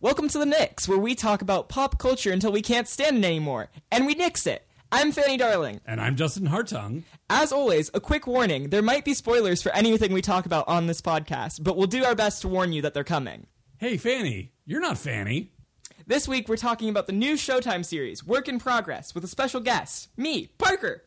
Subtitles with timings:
[0.00, 3.24] Welcome to the Nix, where we talk about pop culture until we can't stand it
[3.24, 4.64] anymore, and we nix it.
[4.92, 5.80] I'm Fanny Darling.
[5.84, 7.02] And I'm Justin Hartung.
[7.28, 10.86] As always, a quick warning there might be spoilers for anything we talk about on
[10.86, 13.48] this podcast, but we'll do our best to warn you that they're coming.
[13.78, 14.52] Hey, Fanny.
[14.64, 15.50] You're not Fanny.
[16.06, 19.60] This week, we're talking about the new Showtime series, Work in Progress, with a special
[19.60, 21.02] guest, me, Parker.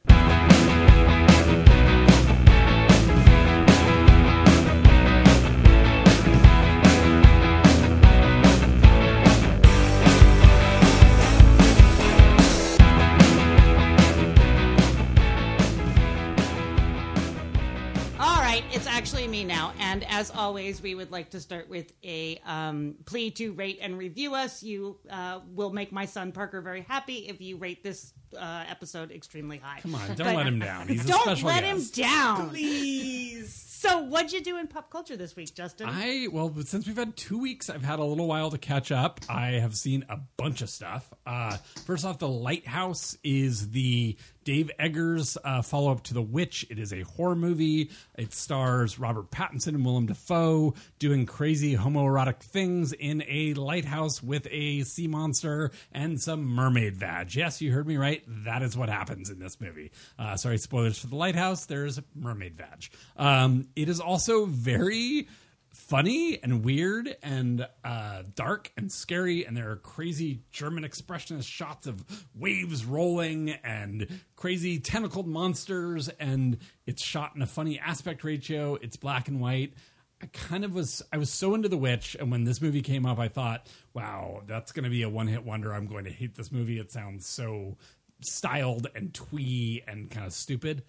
[19.32, 19.72] Me now.
[19.80, 23.98] And as always, we would like to start with a um, plea to rate and
[23.98, 24.62] review us.
[24.62, 29.12] You uh, will make my son Parker very happy if you rate this uh, episode
[29.12, 29.80] extremely high.
[29.82, 30.88] Come on, don't let him down.
[30.88, 31.98] He's a Don't special let guest.
[31.98, 32.50] him down.
[32.50, 33.54] Please.
[33.82, 35.90] So, what'd you do in pop culture this week, Justin?
[35.90, 39.22] I well, since we've had two weeks, I've had a little while to catch up.
[39.28, 41.12] I have seen a bunch of stuff.
[41.26, 46.66] Uh, first off, The Lighthouse is the Dave Eggers uh, follow up to The Witch.
[46.70, 47.90] It is a horror movie.
[48.18, 54.48] It stars Robert Pattinson and Willem Dafoe doing crazy homoerotic things in a lighthouse with
[54.52, 57.34] a sea monster and some mermaid vag.
[57.36, 58.21] Yes, you heard me right.
[58.28, 59.92] That is what happens in this movie.
[60.18, 61.66] Uh, sorry, spoilers for The Lighthouse.
[61.66, 62.90] There's mermaid vag.
[63.18, 65.28] Um, it is also very
[65.74, 71.88] funny and weird and uh, dark and scary and there are crazy german expressionist shots
[71.88, 72.04] of
[72.36, 78.98] waves rolling and crazy tentacled monsters and it's shot in a funny aspect ratio it's
[78.98, 79.74] black and white
[80.22, 83.06] i kind of was i was so into the witch and when this movie came
[83.06, 86.36] up i thought wow that's going to be a one-hit wonder i'm going to hate
[86.36, 87.78] this movie it sounds so
[88.26, 90.84] styled and twee and kind of stupid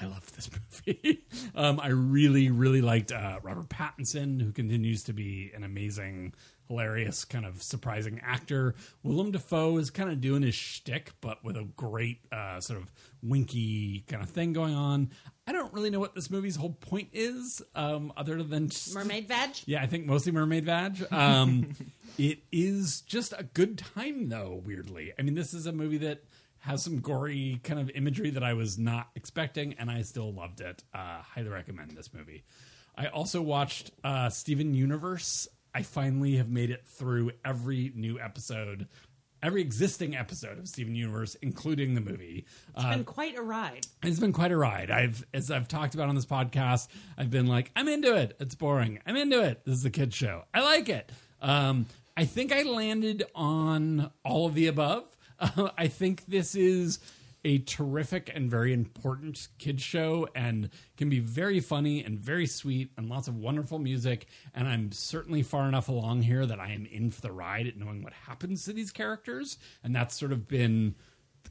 [0.00, 0.48] I love this
[0.86, 1.24] movie.
[1.54, 6.34] um, I really, really liked uh, Robert Pattinson, who continues to be an amazing,
[6.68, 8.74] hilarious, kind of surprising actor.
[9.02, 12.92] Willem Dafoe is kind of doing his shtick, but with a great uh, sort of
[13.22, 15.10] winky kind of thing going on.
[15.48, 19.26] I don't really know what this movie's whole point is, um, other than just, Mermaid
[19.26, 19.50] vag?
[19.66, 21.10] yeah, I think mostly mermaid vag.
[21.10, 21.74] Um,
[22.18, 24.62] it is just a good time, though.
[24.64, 26.22] Weirdly, I mean, this is a movie that
[26.60, 30.60] has some gory kind of imagery that I was not expecting, and I still loved
[30.60, 30.82] it.
[30.92, 32.44] Uh, highly recommend this movie.
[32.96, 35.46] I also watched uh, Steven Universe.
[35.72, 38.88] I finally have made it through every new episode,
[39.40, 42.44] every existing episode of Steven Universe, including the movie.
[42.74, 43.86] It's been quite a ride.
[44.02, 44.90] It's been quite a ride.
[44.90, 48.36] I've, as I've talked about on this podcast, I've been like, I'm into it.
[48.40, 48.98] It's boring.
[49.06, 49.64] I'm into it.
[49.64, 50.44] This is a kid show.
[50.52, 51.12] I like it.
[51.40, 51.86] Um,
[52.16, 55.04] I think I landed on all of the above.
[55.38, 56.98] Uh, I think this is
[57.44, 62.90] a terrific and very important kids show and can be very funny and very sweet
[62.96, 64.26] and lots of wonderful music.
[64.54, 67.76] And i'm certainly far enough along here that i am in for the ride at
[67.76, 69.56] knowing what happens to these characters.
[69.84, 70.96] And that's sort of been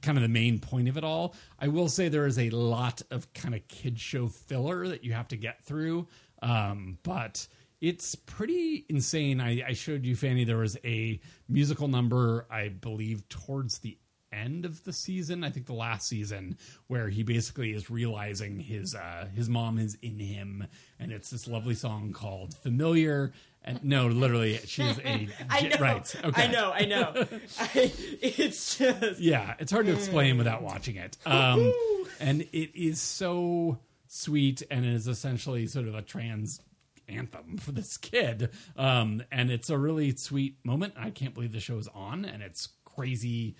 [0.02, 1.34] kind of the main point of it all.
[1.60, 5.14] I will say there is a lot of kind of kid show filler that you
[5.14, 6.08] have to get through,
[6.42, 7.48] um, but
[7.82, 9.40] it's pretty insane.
[9.40, 13.98] I, I showed you, Fanny, there was a musical number, I believe, towards the
[14.34, 16.58] end of the season i think the last season
[16.88, 20.68] where he basically is realizing his uh his mom is in him
[21.00, 23.32] and it's this lovely song called familiar
[23.64, 25.76] and no literally she is a I know.
[25.80, 27.14] right okay I know, I know.
[27.60, 29.20] I, it's just.
[29.20, 31.18] yeah, it's hard to explain without watching it.
[31.26, 31.74] Um,
[32.20, 33.78] and it is so
[34.08, 36.62] sweet, and it is essentially sort of a trans
[37.08, 38.50] anthem for this kid.
[38.76, 40.94] Um, and it's a really sweet moment.
[40.98, 43.56] I can't believe the show is on, and it's crazy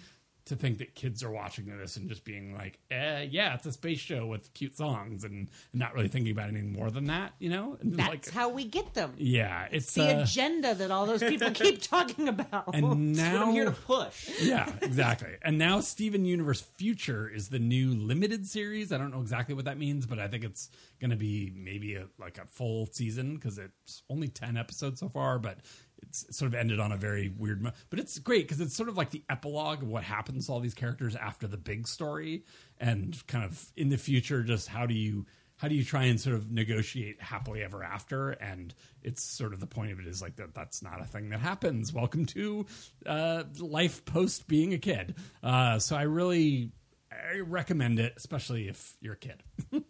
[0.48, 3.72] to think that kids are watching this and just being like, eh, "Yeah, it's a
[3.72, 5.50] space show with cute songs," and, and
[5.80, 7.78] not really thinking about anything more than that, you know.
[7.82, 9.14] And That's like, how we get them.
[9.18, 12.74] yeah, it's The uh, agenda that all those people keep talking about.
[12.74, 14.30] and now I'm here to push.
[14.42, 15.36] yeah, exactly.
[15.42, 18.92] And now Steven Universe Future is the new limited series.
[18.92, 20.70] I don't know exactly what that means, but I think it's
[21.00, 25.10] going to be maybe a, like a full season because it's only 10 episodes so
[25.10, 25.60] far, but
[26.02, 28.90] it's sort of ended on a very weird mo- but it's great because it's sort
[28.90, 32.44] of like the epilogue of what happens to all these characters after the big story
[32.80, 35.26] and kind of in the future just how do you
[35.58, 38.30] how do you try and sort of negotiate happily ever after?
[38.30, 41.30] And it's sort of the point of it is like that that's not a thing
[41.30, 41.92] that happens.
[41.92, 42.68] Welcome to
[43.08, 45.16] uh, life post being a kid.
[45.44, 46.72] Uh, so i really
[47.12, 49.44] i recommend it especially if you're a kid.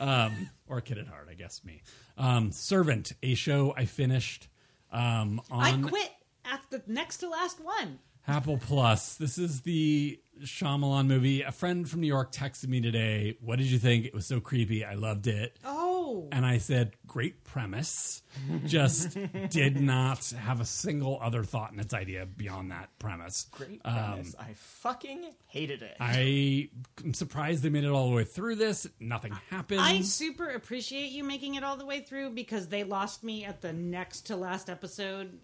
[0.00, 1.82] Um, or a kid at heart i guess me.
[2.18, 4.48] Um, servant a show i finished
[4.92, 6.10] um, I quit
[6.44, 7.98] after the next to last one.
[8.28, 9.14] Apple Plus.
[9.16, 11.42] This is the Shyamalan movie.
[11.42, 13.36] A friend from New York texted me today.
[13.40, 14.04] What did you think?
[14.06, 14.84] It was so creepy.
[14.84, 15.56] I loved it.
[15.64, 18.22] Oh, And I said, great premise.
[18.66, 19.18] Just
[19.50, 23.48] did not have a single other thought in its idea beyond that premise.
[23.50, 24.34] Great Um, premise.
[24.38, 25.96] I fucking hated it.
[26.00, 26.70] I
[27.04, 28.86] am surprised they made it all the way through this.
[29.00, 29.80] Nothing happened.
[29.80, 33.60] I super appreciate you making it all the way through because they lost me at
[33.60, 35.38] the next to last episode,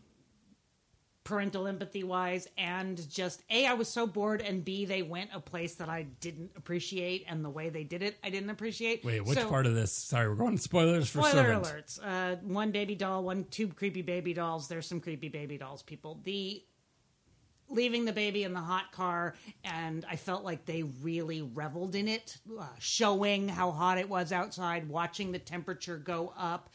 [1.27, 5.41] parental empathy wise, and just A, I was so bored, and B, they went a
[5.41, 9.05] place that I didn't appreciate, and the way they did it, I didn't appreciate.
[9.05, 9.93] Wait, which So- part of this?
[9.93, 11.99] Sorry, we're going spoilers for Spoiler alerts.
[12.03, 14.69] Uh, one baby doll, one two creepy baby dolls.
[14.69, 16.21] There's some creepy baby dolls, people.
[16.23, 16.63] The
[17.69, 19.35] leaving the baby in the hot car,
[19.65, 24.31] and I felt like they really reveled in it, uh, showing how hot it was
[24.31, 26.71] outside, watching the temperature go up.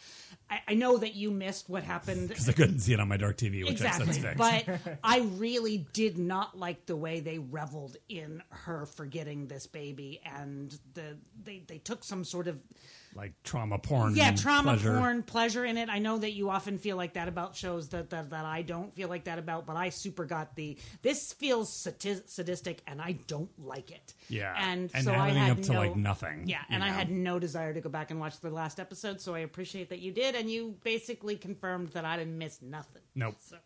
[0.52, 3.18] I, I know that you missed what happened Because I couldn't see it on my
[3.18, 4.14] dark TV, which I exactly.
[4.14, 4.84] said fixed.
[4.86, 10.22] But I really did not like the way they reveled in her forgetting this baby,
[10.26, 12.60] and the they they took some sort of
[13.14, 14.16] like trauma porn.
[14.16, 14.98] yeah trauma pleasure.
[14.98, 15.90] porn pleasure in it.
[15.90, 18.94] I know that you often feel like that about shows that that, that I don't
[18.94, 23.50] feel like that about, but I super got the this feels sadistic, and I don't
[23.60, 24.14] like it.
[24.28, 26.44] Yeah, and, and so I had up to no, like nothing.
[26.48, 29.34] Yeah, and I had no desire to go back and watch the last episode, so
[29.34, 33.04] I appreciate that you did, and you basically confirmed that I didn't miss nothing.
[33.14, 33.36] Nope.
[33.40, 33.58] So.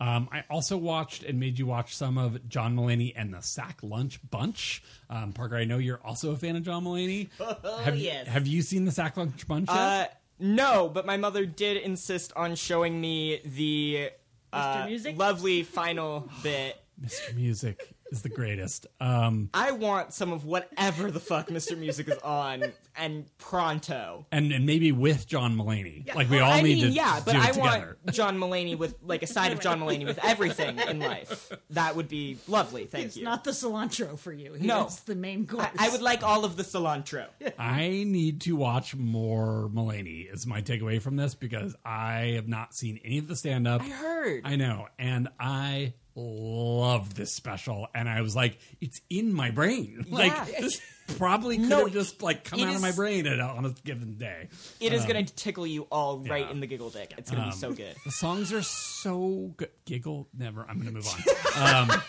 [0.00, 3.78] Um, I also watched and made you watch some of John Mulaney and the Sack
[3.82, 4.82] Lunch Bunch.
[5.08, 7.28] Um, Parker, I know you're also a fan of John Mulaney.
[7.84, 8.26] have, yes.
[8.26, 9.78] Have you seen the Sack Lunch Bunch yet?
[9.78, 10.06] Uh,
[10.40, 14.10] no, but my mother did insist on showing me the
[14.52, 15.16] uh, Music?
[15.16, 16.80] lovely final bit.
[17.00, 17.34] Mr.
[17.36, 18.86] Music is the greatest.
[19.00, 21.76] Um, I want some of whatever the fuck Mr.
[21.76, 22.64] Music is on,
[22.96, 24.26] and pronto.
[24.30, 26.14] and, and maybe with John Mulaney.
[26.14, 27.96] like we all I need mean, to yeah, but do it I together.
[28.04, 31.50] want John Mulaney with like a side of John Mulaney with everything in life.
[31.70, 32.84] That would be lovely.
[32.84, 33.24] Thank It's you.
[33.24, 34.56] not the cilantro for you.
[34.60, 34.84] No.
[34.84, 35.66] it's the main course.
[35.78, 37.26] I, I would like all of the cilantro.
[37.58, 40.32] I need to watch more Mulaney.
[40.32, 43.82] Is my takeaway from this because I have not seen any of the stand up.
[43.82, 44.42] I heard.
[44.44, 47.88] I know, and I love this special.
[47.94, 50.06] And I was like, it's in my brain.
[50.10, 50.60] Like Yeah.
[50.60, 50.80] this
[51.18, 54.16] probably could No, have just like come out of my brain at, on a given
[54.16, 54.48] day.
[54.80, 56.50] It is going to tickle you all right Um, yeah.
[56.52, 57.12] in the giggle dick.
[57.18, 57.94] It's going to be so good.
[58.04, 59.70] The songs are so good.
[59.84, 60.62] Giggle, never.
[60.68, 61.90] I'm going to move on.
[61.92, 62.02] Um,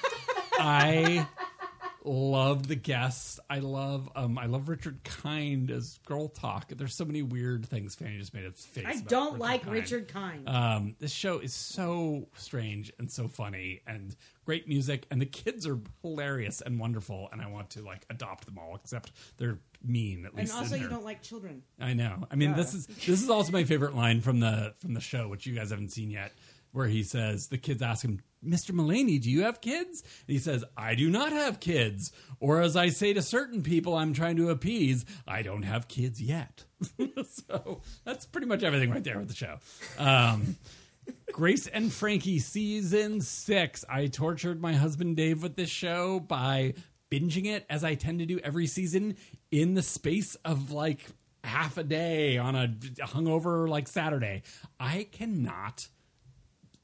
[0.60, 1.28] I
[2.06, 3.40] love the guests.
[3.50, 6.70] I love um, I love Richard Kind as Girl Talk.
[6.70, 7.96] There's so many weird things.
[7.96, 8.86] Fanny just made its face.
[8.88, 9.74] I don't like Kind.
[9.74, 10.48] Richard Kind.
[10.48, 14.16] Um, this show is so strange and so funny and
[14.46, 17.30] great music, and the kids are hilarious and wonderful.
[17.32, 20.26] And I want to like adopt them all, except they're mean.
[20.26, 21.64] At least in also, you don't like children.
[21.80, 22.28] I know.
[22.32, 25.28] I mean, this is this is also my favorite line from the from the show,
[25.28, 26.32] which you guys haven't seen yet,
[26.76, 28.72] where he says the kids ask him, "Mr.
[28.72, 32.76] Mulaney, do you have kids?" And he says, "I do not have kids." Or as
[32.76, 36.66] I say to certain people, I'm trying to appease, I don't have kids yet.
[37.26, 39.58] so that's pretty much everything right there with the show.
[39.98, 40.58] Um,
[41.32, 43.86] Grace and Frankie season six.
[43.90, 46.74] I tortured my husband Dave with this show by
[47.12, 49.16] binging it as I tend to do every season
[49.52, 51.06] in the space of like
[51.44, 52.68] half a day on a
[53.06, 54.44] hungover like Saturday.
[54.80, 55.88] I cannot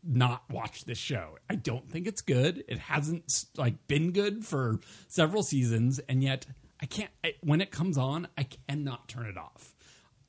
[0.03, 1.37] not watch this show.
[1.49, 2.63] I don't think it's good.
[2.67, 6.45] It hasn't like been good for several seasons, and yet
[6.81, 7.11] I can't.
[7.23, 9.75] I, when it comes on, I cannot turn it off.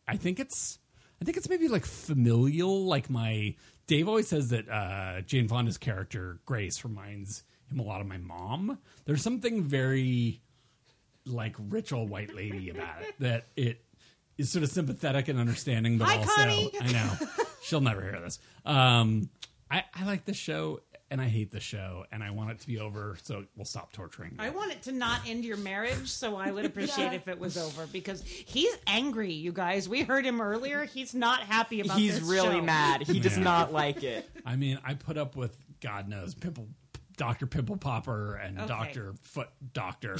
[0.06, 0.78] I think it's.
[1.20, 2.84] I think it's maybe like familial.
[2.84, 3.54] Like my
[3.86, 8.18] Dave always says that uh, Jane Fonda's character Grace reminds him a lot of my
[8.18, 8.78] mom.
[9.04, 10.42] There's something very
[11.24, 11.56] like
[11.92, 13.84] old white lady about it that it
[14.38, 16.72] is sort of sympathetic and understanding, but Hi, also Connie.
[16.80, 17.12] I know
[17.62, 18.38] she'll never hear this.
[18.64, 19.30] Um,
[19.72, 22.66] I, I like the show and I hate the show and I want it to
[22.66, 24.30] be over so we'll stop torturing.
[24.32, 24.36] me.
[24.38, 27.56] I want it to not end your marriage, so I would appreciate if it was
[27.58, 29.32] over because he's angry.
[29.32, 30.84] You guys, we heard him earlier.
[30.84, 31.96] He's not happy about.
[31.98, 32.62] This He's really show.
[32.64, 33.02] mad.
[33.02, 33.44] He does Yeah.
[33.44, 34.28] not like it.
[34.46, 36.68] I mean, I put up with God knows pimple.
[37.16, 38.66] Doctor Pimple Popper and Okay.
[38.68, 40.16] Doctor Foot Doctor.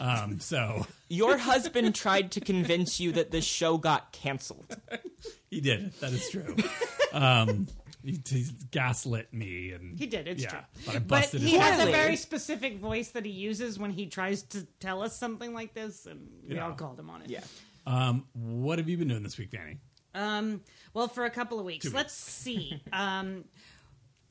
[0.00, 4.76] Um, so Your husband tried to convince you that this show got canceled.
[5.50, 5.92] he did.
[6.00, 6.56] That is true.
[7.12, 7.66] Um,
[8.04, 10.28] he, he gaslit me, and He did.
[10.28, 10.58] It's yeah, true.
[10.84, 13.78] But I busted But busted he his has a very specific voice that he uses
[13.78, 16.66] when he tries to tell us something like this, and we Yeah.
[16.66, 17.30] all called him on it.
[17.30, 17.40] Yeah.
[17.86, 19.78] Um, what have you been doing this week, Fanny?
[20.14, 20.60] Um,
[20.92, 21.86] well, for a couple of weeks.
[21.86, 22.82] Two Let's see.
[22.92, 23.44] um,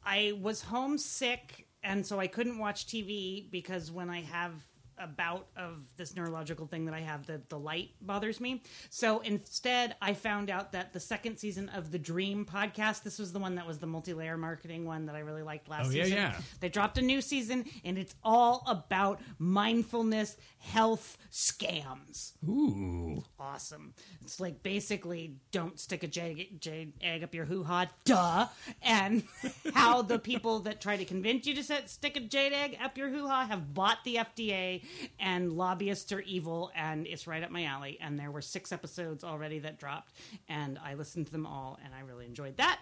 [0.05, 4.51] I was homesick, and so I couldn't watch TV because when I have
[4.97, 8.63] a bout of this neurological thing that I have that the light bothers me.
[8.89, 13.33] So instead, I found out that the second season of the Dream podcast, this was
[13.33, 16.03] the one that was the multi-layer marketing one that I really liked last Oh, yeah,
[16.03, 16.17] season.
[16.17, 16.37] yeah.
[16.59, 23.23] They dropped a new season and it's all about mindfulness health scams Ooh.
[23.39, 23.93] awesome.
[24.23, 28.47] It's like basically don't stick a jade, jade egg up your hoo ha, duh.
[28.81, 29.23] And
[29.73, 32.97] how the people that try to convince you to set, stick a jade egg up
[32.97, 34.83] your hoo ha have bought the FDA
[35.19, 36.71] and lobbyists are evil.
[36.75, 37.97] And it's right up my alley.
[38.01, 40.13] And there were six episodes already that dropped,
[40.47, 42.79] and I listened to them all, and I really enjoyed that.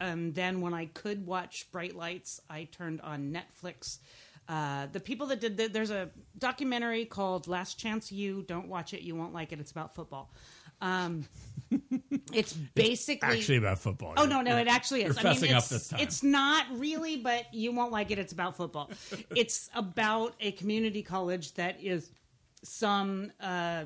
[0.00, 3.98] Um, then when I could watch Bright Lights, I turned on Netflix.
[4.48, 8.44] Uh, the people that did the, there's a documentary called Last Chance U.
[8.46, 9.60] Don't watch it; you won't like it.
[9.60, 10.30] It's about football.
[10.80, 11.24] Um,
[12.32, 14.14] it's basically Actually, about football.
[14.16, 15.18] Oh no, no, it actually is.
[15.18, 16.00] I mean, it's, this time.
[16.00, 18.18] it's not really, but you won't like it.
[18.18, 18.90] It's about football.
[19.34, 22.10] it's about a community college that is
[22.62, 23.84] some uh,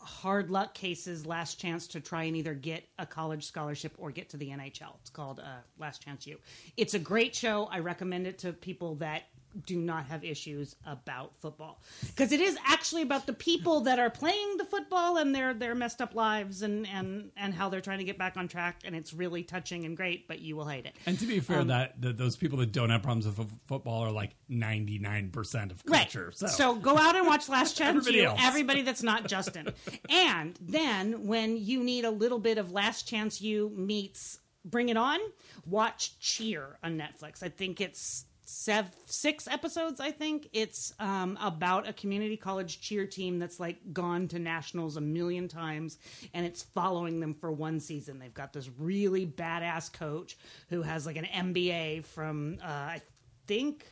[0.00, 4.28] hard luck cases last chance to try and either get a college scholarship or get
[4.30, 4.94] to the NHL.
[5.00, 6.38] It's called uh, Last Chance U.
[6.76, 7.68] It's a great show.
[7.70, 9.24] I recommend it to people that
[9.66, 14.10] do not have issues about football because it is actually about the people that are
[14.10, 17.98] playing the football and their their messed up lives and and and how they're trying
[17.98, 20.86] to get back on track and it's really touching and great but you will hate
[20.86, 23.36] it And to be Um, fair, that, that those people that don't have problems with
[23.36, 26.32] fo- football are like ninety nine percent of culture.
[26.40, 26.50] Right.
[26.50, 28.34] So, go out and watch Last Chance Everybody You.
[28.38, 29.72] Everybody that's not Justin.
[30.08, 34.96] and then when you need a little bit of Last Chance U meets Bring It
[34.96, 35.18] On,
[35.66, 37.42] watch Cheer on Netflix.
[37.42, 40.00] I think it's sev- six episodes.
[40.00, 44.96] I think it's um, about a community college cheer team that's like gone to nationals
[44.96, 45.98] a million times,
[46.34, 48.18] and it's following them for one season.
[48.18, 50.36] They've got this really badass coach
[50.68, 53.02] who has like an MBA from uh, I
[53.46, 53.86] think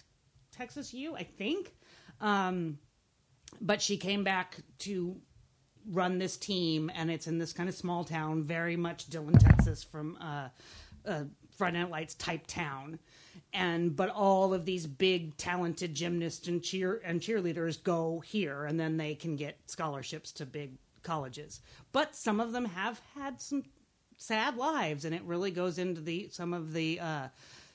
[0.50, 1.14] Texas U.
[1.14, 1.72] I think
[2.20, 2.78] Um,
[3.60, 5.16] but she came back to
[5.90, 9.82] run this team, and it's in this kind of small town, very much Dillon, Texas,
[9.82, 10.48] from uh,
[11.06, 11.24] uh,
[11.60, 12.98] Lights type town.
[13.52, 18.78] And but all of these big talented gymnasts and cheer and cheerleaders go here, and
[18.78, 21.60] then they can get scholarships to big colleges.
[21.92, 23.64] But some of them have had some
[24.18, 27.28] sad lives, and it really goes into the some of the uh,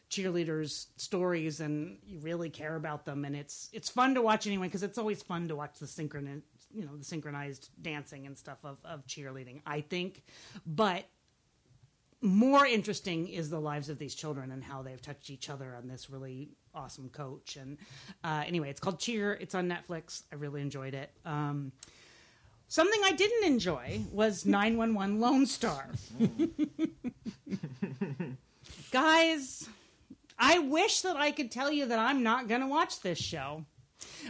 [0.10, 4.68] cheerleaders' stories, and you really care about them, and it's it's fun to watch anyway
[4.68, 6.42] because it's always fun to watch the synchron
[6.74, 9.62] you know the synchronized dancing and stuff of of cheerleading.
[9.66, 10.24] I think,
[10.66, 11.06] but
[12.24, 15.88] more interesting is the lives of these children and how they've touched each other on
[15.88, 17.58] this really awesome coach.
[17.58, 17.78] And
[18.24, 19.34] uh, anyway, it's called Cheer.
[19.34, 20.24] It's on Netflix.
[20.32, 21.12] I really enjoyed it.
[21.26, 21.74] Um,
[22.70, 25.90] something I didn't enjoy was 911 Lone Star.
[28.92, 29.68] Guys,
[30.40, 33.66] I wish that I could tell you that I'm not going to watch this show.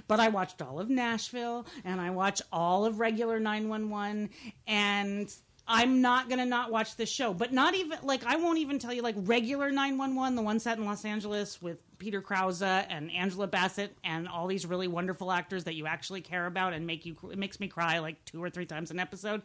[0.08, 4.30] But I watched all of Nashville and I watched all of regular 911
[4.68, 5.34] and
[5.68, 7.34] I'm not going to not watch this show.
[7.34, 10.78] But not even like I won't even tell you like regular 911, the one set
[10.78, 15.64] in Los Angeles with Peter Krause and Angela Bassett and all these really wonderful actors
[15.66, 18.50] that you actually care about and make you it makes me cry like two or
[18.50, 19.42] three times an episode.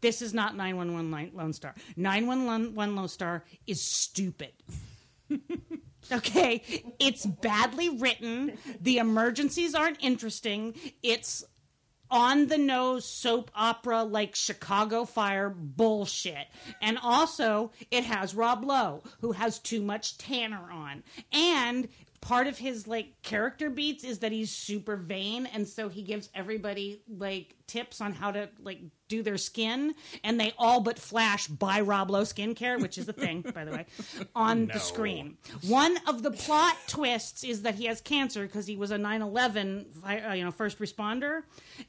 [0.00, 1.74] This is not 911 Lone Star.
[1.96, 4.52] 911 Lone Star is stupid.
[6.12, 6.62] Okay,
[6.98, 8.58] it's badly written.
[8.80, 10.74] The emergencies aren't interesting.
[11.02, 11.44] It's
[12.10, 16.46] on the nose soap opera like Chicago Fire bullshit.
[16.80, 21.02] And also, it has Rob Lowe, who has too much tanner on.
[21.32, 21.88] And
[22.20, 26.30] part of his like character beats is that he's super vain and so he gives
[26.34, 31.46] everybody like tips on how to like do their skin and they all but flash
[31.46, 33.86] by Rob Lowe skincare which is a thing by the way
[34.34, 35.36] on the screen.
[35.66, 39.86] One of the plot twists is that he has cancer because he was a 9-11
[40.04, 41.42] uh, you know first responder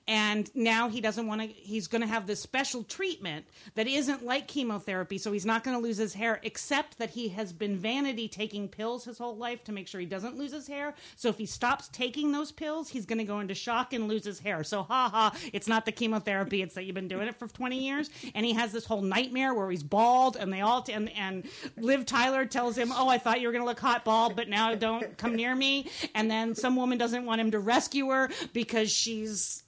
[0.07, 4.25] and now he doesn't want to he's going to have this special treatment that isn't
[4.25, 7.77] like chemotherapy so he's not going to lose his hair except that he has been
[7.77, 10.93] vanity taking pills his whole life to make sure he doesn't lose his hair.
[11.15, 14.25] So if he stops taking those pills he's going to go into shock and lose
[14.25, 14.63] his hair.
[14.63, 17.77] So ha ha it's not the chemotherapy it's that you've been doing it for 20
[17.77, 21.09] years and he has this whole nightmare where he's bald and they all t- and,
[21.17, 24.35] and liv tyler tells him oh i thought you were going to look hot bald
[24.35, 28.09] but now don't come near me and then some woman doesn't want him to rescue
[28.09, 29.63] her because she's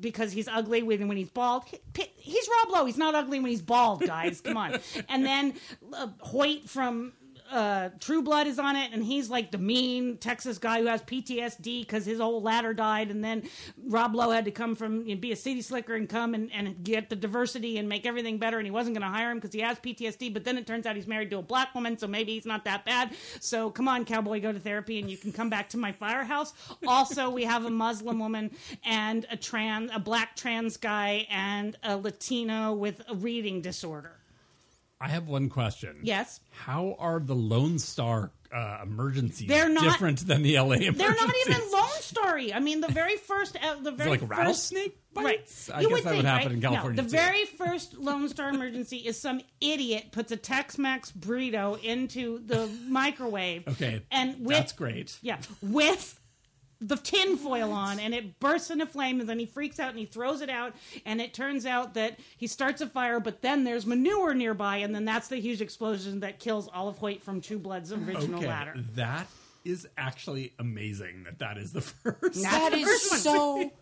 [0.00, 1.64] because he's ugly when, when he's bald.
[1.66, 1.78] He-
[2.16, 2.84] He's Rob Lowe.
[2.86, 4.40] He's not ugly when he's bald, guys.
[4.40, 4.78] Come on.
[5.08, 5.54] And then
[5.92, 7.12] uh, Hoyt from
[7.50, 11.02] uh, True Blood is on it, and he's like the mean Texas guy who has
[11.02, 13.42] PTSD because his old ladder died, and then
[13.86, 16.50] Rob Lowe had to come from you know, be a city slicker and come and,
[16.52, 19.38] and get the diversity and make everything better, and he wasn't going to hire him
[19.38, 20.32] because he has PTSD.
[20.32, 22.64] But then it turns out he's married to a black woman, so maybe he's not
[22.64, 23.12] that bad.
[23.40, 26.52] So come on, cowboy, go to therapy, and you can come back to my firehouse.
[26.86, 28.50] Also, we have a Muslim woman
[28.84, 34.19] and a trans, a black trans guy, and a Latino with a reading disorder.
[35.00, 36.00] I have one question.
[36.02, 36.40] Yes.
[36.50, 40.98] How are the Lone Star uh, emergencies They're not- different than the LA emergencies?
[40.98, 42.52] They're not even Lone Starry.
[42.52, 45.70] I mean, the very first, uh, the very like first, rattlesnake bites?
[45.70, 45.78] Right.
[45.78, 46.54] I You guess would that think, would happen right?
[46.56, 46.96] in California.
[46.96, 47.16] No, the too.
[47.16, 53.66] very first Lone Star emergency is some idiot puts a Tex-Mex burrito into the microwave.
[53.68, 55.16] Okay, and with that's great.
[55.22, 56.19] yeah, with
[56.80, 59.98] the tin foil on, and it bursts into flame and then he freaks out and
[59.98, 63.64] he throws it out, and it turns out that he starts a fire, but then
[63.64, 67.58] there's manure nearby, and then that's the huge explosion that kills Olive Hoyt from True
[67.58, 68.74] Blood's original Okay, ladder.
[68.94, 69.26] that
[69.64, 71.24] is actually amazing.
[71.24, 72.42] That that is the first.
[72.42, 73.20] That the is one.
[73.20, 73.72] so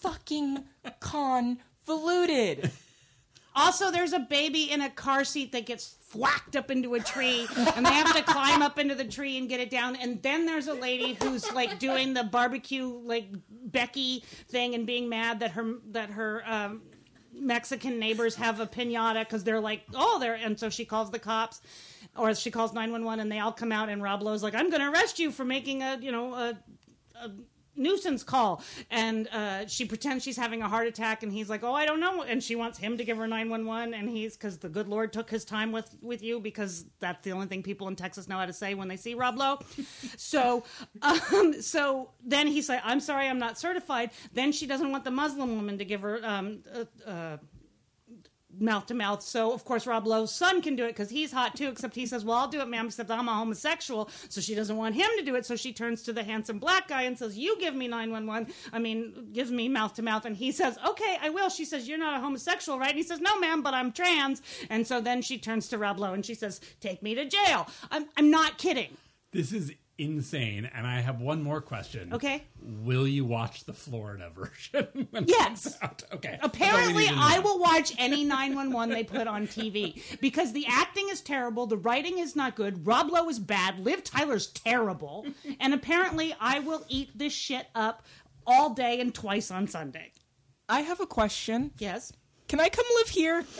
[0.00, 0.58] fucking
[1.00, 2.70] convoluted.
[3.54, 7.46] Also, there's a baby in a car seat that gets whacked up into a tree,
[7.76, 9.96] and they have to climb up into the tree and get it down.
[9.96, 15.08] And then there's a lady who's like doing the barbecue, like Becky thing, and being
[15.08, 16.82] mad that her that her um,
[17.32, 21.18] Mexican neighbors have a pinata because they're like, oh, they're, and so she calls the
[21.18, 21.60] cops.
[22.16, 24.82] Or she calls 911 and they all come out and Rob Lowe's like, I'm going
[24.82, 26.58] to arrest you for making a, you know, a,
[27.76, 31.72] nuisance call and uh, she pretends she's having a heart attack and he's like oh
[31.74, 34.68] i don't know and she wants him to give her 911 and he's because the
[34.68, 37.96] good lord took his time with with you because that's the only thing people in
[37.96, 39.58] texas know how to say when they see rob lowe.
[40.16, 40.64] So
[41.02, 44.10] um, so then he's like i'm sorry i'm not certified.
[44.32, 47.36] Then she doesn't want the muslim woman to give her um, uh, uh,
[48.58, 49.22] mouth to mouth.
[49.22, 51.68] So of course Rob Lowe's son can do it because he's hot too.
[51.68, 54.76] Except he says, "Well, I'll do it, ma'am." Except I'm a homosexual, so she doesn't
[54.76, 55.46] want him to do it.
[55.46, 58.26] So she turns to the handsome black guy and says, "You give me nine one
[58.26, 61.64] one." I mean, give me mouth to mouth, and he says, "Okay, I will." She
[61.64, 64.86] says, "You're not a homosexual, right?" And he says, "No, ma'am, but I'm trans." And
[64.86, 68.06] so then she turns to Rob Lowe and she says, "Take me to jail." I'm
[68.16, 68.96] I'm not kidding.
[69.32, 70.68] This is insane.
[70.74, 72.12] And I have one more question.
[72.12, 72.44] Okay.
[72.60, 75.08] Will you watch the Florida version?
[75.10, 75.78] when Yes.
[75.82, 76.02] out?
[76.12, 76.38] Okay.
[76.42, 80.00] Apparently, That's all we need to I will watch any 911 they put on TV
[80.20, 84.02] because the acting is terrible, the writing is not good, Rob Lowe is bad, Liv
[84.04, 85.26] Tyler's terrible,
[85.60, 88.04] and apparently, I will eat this shit up
[88.46, 90.12] all day and twice on Sunday.
[90.68, 91.70] I have a question.
[91.78, 92.12] Yes.
[92.48, 93.44] Can I come live here?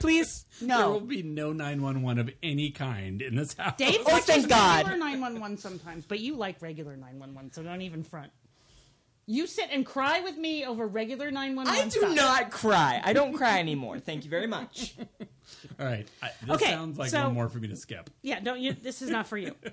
[0.00, 0.44] Please?
[0.60, 0.78] no.
[0.78, 3.74] There will be no 911 of any kind in this house.
[3.78, 4.84] Dave Oh, thank God.
[4.86, 8.30] regular 911 sometimes, but you like regular 911, so don't even front.
[9.26, 12.14] You sit and cry with me over regular 911 I do stuff.
[12.16, 13.00] not cry.
[13.04, 13.98] I don't cry anymore.
[13.98, 14.94] Thank you very much.
[15.78, 16.06] All right.
[16.22, 18.08] I, this Okay, sounds like so- one more for me to skip.
[18.22, 18.72] Yeah, don't you?
[18.72, 19.54] This is not for you.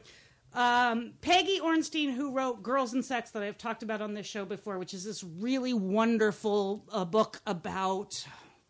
[0.53, 4.45] Um, Peggy Orenstein, who wrote Girls and Sex, that I've talked about on this show
[4.45, 8.25] before, which is this really wonderful uh, book about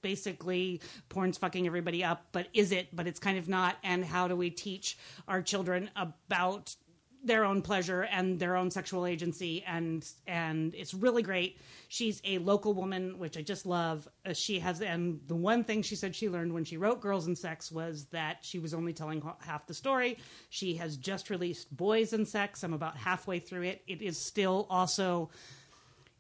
[0.06, 2.96] basically porn's fucking everybody up, but is it?
[2.96, 3.78] But it's kind of not.
[3.84, 6.76] And how do we teach our children about
[7.24, 9.64] their own pleasure and their own sexual agency?
[9.66, 11.60] And and it's really great.
[11.88, 14.08] She's a local woman which i just love.
[14.24, 17.26] Uh, she has and the one thing she said she learned when she wrote girls
[17.26, 20.20] and sex was that she was only telling half the story.
[20.52, 22.64] She has just released boys and sex.
[22.64, 23.82] I'm about halfway through it.
[23.88, 25.32] It is still also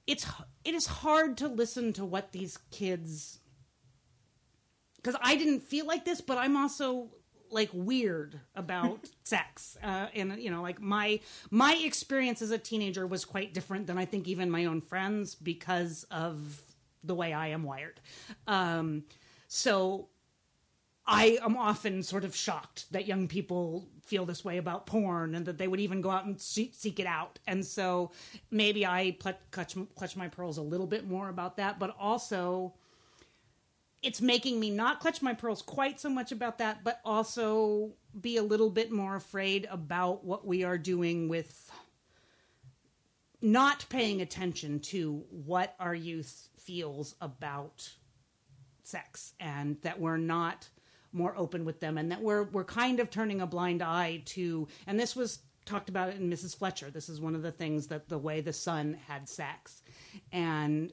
[0.07, 0.25] it's
[0.63, 3.39] it is hard to listen to what these kids
[5.05, 7.09] because I didn't feel like this, but I'm also
[7.51, 11.19] like weird about sex, uh, and you know, like my
[11.51, 15.35] my experience as a teenager was quite different than I think even my own friends
[15.35, 16.59] because of
[17.03, 17.99] the way I am wired.
[18.47, 19.03] Um,
[19.47, 20.07] so
[21.05, 25.45] I am often sort of shocked that young people feel this way about porn and
[25.45, 27.37] that they would even go out and see- seek it out.
[27.45, 28.11] And so
[28.49, 32.73] maybe I clutch, clutch my pearls a little bit more about that, but also
[34.01, 38.37] it's making me not clutch my pearls quite so much about that, but also be
[38.37, 41.71] a little bit more afraid about what we are doing with
[43.41, 47.89] not paying attention to what our youth feels about
[48.83, 50.69] sex and that we're not
[51.11, 54.67] more open with them and that we're we're kind of turning a blind eye to
[54.85, 56.55] and this was talked about in Mrs.
[56.55, 59.81] Fletcher this is one of the things that the way the son had sex
[60.31, 60.91] and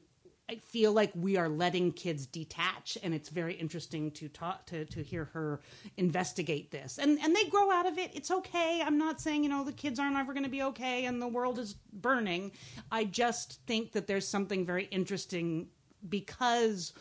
[0.50, 4.85] I feel like we are letting kids detach, and it's very interesting to talk to
[4.87, 5.61] to hear her
[5.96, 6.98] investigate this.
[6.98, 8.11] And and they grow out of it.
[8.14, 8.83] It's okay.
[8.85, 11.28] I'm not saying you know the kids aren't ever going to be okay, and the
[11.28, 12.52] world is burning.
[12.90, 15.68] I just think that there's something very interesting
[16.09, 16.92] because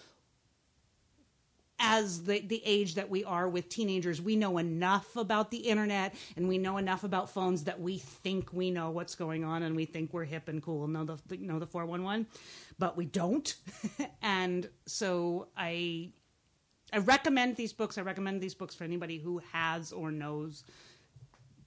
[1.82, 6.14] as the, the age that we are with teenagers, we know enough about the internet
[6.38, 9.76] and we know enough about phones that we think we know what's going on and
[9.76, 12.28] we think we're hip and cool and know the know the four one one,
[12.78, 13.56] but we don't.
[14.22, 16.12] and so I
[16.94, 17.98] I recommend these books.
[17.98, 20.64] I recommend these books for anybody who has or knows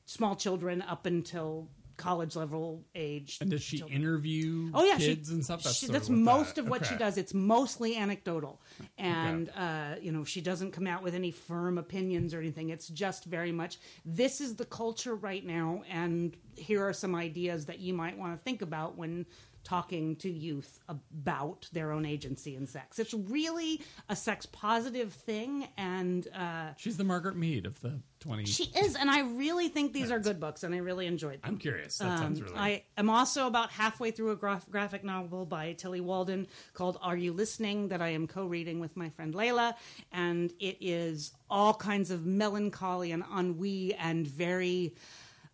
[0.07, 3.39] small children up until college level age.
[3.41, 4.01] And does she children.
[4.03, 5.63] interview Oh yeah, kids she, and stuff?
[5.63, 7.17] she- sort that's of most that- of what she does.
[7.19, 8.61] It's mostly anecdotal,
[8.99, 12.71] and uh, you know she doesn't come out with any firm opinions or anything.
[12.71, 17.67] It's just very much this is the culture right now, and here are some ideas
[17.67, 19.27] that you might want to think about when
[19.64, 22.98] talking to youth about their own agency and sex.
[22.98, 28.44] It's really a sex positive thing, and uh, She's the Margaret Mead of the 20.
[28.46, 28.94] she is.
[28.96, 31.53] And I really think these are good books, and I really enjoyed them.
[31.53, 31.98] I'm curious.
[31.98, 32.55] That sounds really.
[32.55, 36.98] Um, I am also about halfway through a graph- graphic novel by Tillie Walden called
[37.03, 39.74] Are You Listening that I am co reading with my friend Layla.
[40.12, 44.94] And it is all kinds of melancholy and ennui and very.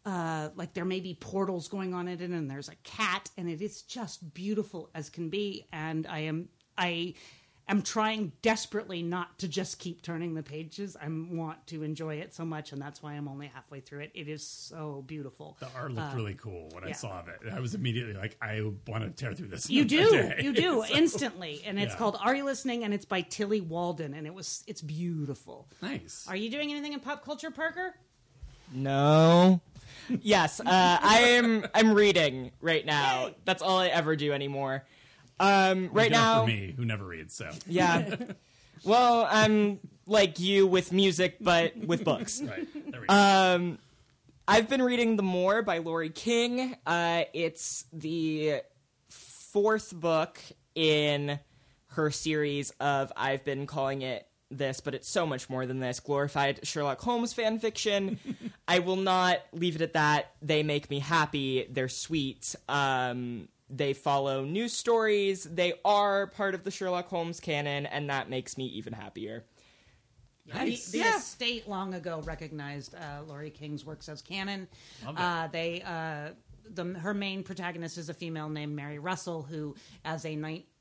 [0.07, 3.49] Uh, like there may be portals going on in it, and there's a cat, and
[3.49, 5.67] it is just beautiful as can be.
[5.73, 7.15] And I am, I
[7.69, 10.97] am trying desperately not to just keep turning the pages.
[11.01, 14.13] I want to enjoy it so much, and that's why I'm only halfway through it.
[14.15, 15.59] It is so beautiful.
[15.61, 16.95] the art looked really cool when I yeah.
[16.95, 17.53] saw it.
[17.53, 19.69] I was immediately like, I want to tear through this.
[19.69, 21.99] You do, you do So- instantly, and it's Yeah.
[21.99, 25.69] called "Are You Listening?" and it's by Tillie Walden, and it was it's beautiful.
[25.83, 26.25] Nice.
[26.27, 27.95] Are you doing anything in pop culture, Parker?
[28.73, 29.61] No.
[30.23, 31.67] Yes, uh, I am.
[31.75, 33.31] I'm reading right now.
[33.45, 34.85] That's all I ever do anymore.
[35.39, 37.35] Um, right now, for me, who never reads.
[37.35, 38.17] So yeah.
[38.85, 42.43] well, I'm like you with music, but with books.
[42.47, 43.15] right there we go.
[43.15, 43.79] Um,
[44.47, 46.77] I've been reading The Moor by Laurie King.
[46.85, 48.63] Uh, it's the
[49.09, 50.41] fourth book
[50.75, 51.39] in
[51.93, 56.01] her series of I've been calling it this, but it's so much more than this
[56.01, 58.19] glorified Sherlock Holmes fan fiction.
[58.69, 60.33] I will not leave it at that.
[60.43, 61.67] They make me happy.
[61.71, 62.55] They're sweet.
[62.69, 65.45] Um, they follow news stories.
[65.45, 69.45] They are part of the Sherlock Holmes canon, and that makes me even happier.
[70.53, 70.87] Nice.
[70.87, 71.17] The, the Yeah.
[71.19, 74.67] estate long ago recognized uh, Laurie King's works as canon.
[75.05, 75.21] Love it.
[75.21, 76.31] Uh, they uh,
[76.69, 80.35] the her main protagonist is a female named Mary Russell, who, as a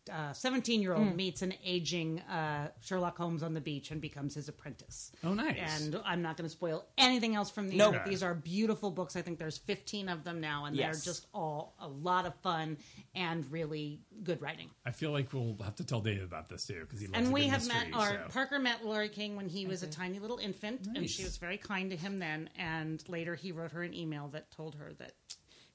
[0.07, 0.15] night.
[0.15, 4.35] Uh, 17 year old meets an aging uh, Sherlock Holmes on the beach and becomes
[4.35, 5.12] his apprentice.
[5.23, 5.57] Oh, nice.
[5.83, 7.77] And I'm not going to spoil anything else from these.
[7.77, 7.93] Nope.
[7.93, 9.15] but These are beautiful books.
[9.15, 11.03] I think there's 15 of them now, and Yes.
[11.03, 12.77] they're just all a lot of fun
[13.15, 14.69] and really good writing.
[14.85, 17.23] I feel like we'll have to tell David about this too because he loves it.
[17.25, 18.33] And we have mystery, met, or so.
[18.33, 21.57] Parker met Laurie King when he was a tiny little infant, and she was very
[21.57, 22.49] kind to him then.
[22.57, 25.13] And later, he wrote her an email that told her that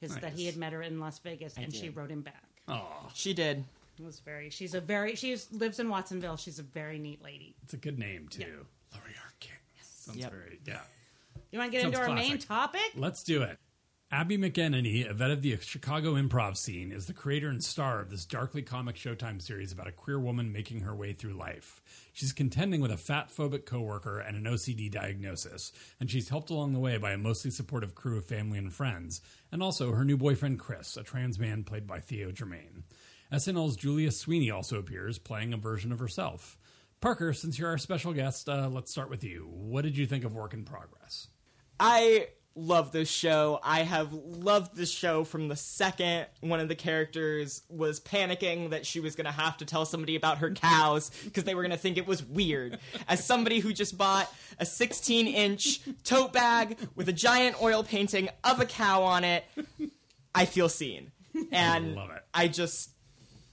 [0.00, 2.42] his that he had met her in Las Vegas, and she wrote him back.
[2.66, 3.64] Oh, She did.
[3.98, 4.50] It was very.
[4.50, 5.14] She's a very.
[5.14, 6.36] She lives in Watsonville.
[6.36, 7.54] She's a very neat lady.
[7.62, 8.42] it's a good name too.
[8.42, 8.96] Yeah.
[8.98, 9.32] Laurie R.
[9.40, 9.52] King.
[9.82, 10.30] Sounds Yep.
[10.32, 10.80] very yeah.
[11.52, 12.82] You want to get Sounds into our main topic?
[12.96, 13.58] Let's do it.
[14.10, 18.10] Abby McEnany, a vet of the Chicago improv scene, is the creator and star of
[18.10, 21.80] this darkly comic Showtime series about a queer woman making her way through life.
[22.12, 26.74] She's contending with a fat phobic coworker and an OCD diagnosis, and she's helped along
[26.74, 30.16] the way by a mostly supportive crew of family and friends, and also her new
[30.16, 32.84] boyfriend Chris, a trans man played by Theo Germaine.
[33.34, 36.56] SNL's Julia Sweeney also appears, playing a version of herself.
[37.00, 39.48] Parker, since you're our special guest, uh, let's start with you.
[39.50, 41.26] What did you think of Work in Progress?
[41.80, 43.58] I love this show.
[43.62, 48.86] I have loved this show from the second one of the characters was panicking that
[48.86, 51.72] she was going to have to tell somebody about her cows because they were going
[51.72, 52.78] to think it was weird.
[53.08, 58.28] As somebody who just bought a 16 inch tote bag with a giant oil painting
[58.44, 59.44] of a cow on it,
[60.34, 61.10] I feel seen.
[61.50, 62.22] And Love it.
[62.32, 62.93] I just